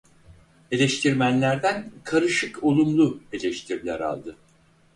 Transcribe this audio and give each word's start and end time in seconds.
Eleştirmenlerden 0.71 1.91
karışık-olumlu 2.03 3.21
eleştiriler 3.33 3.99
aldı. 3.99 4.37